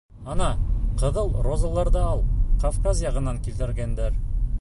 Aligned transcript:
Ана, 0.35 0.45
ҡыҙыл 1.01 1.29
розаларҙы 1.47 2.01
ал, 2.13 2.23
Кавказ 2.65 3.03
яғынан 3.09 3.41
килтергәндәр. 3.49 4.19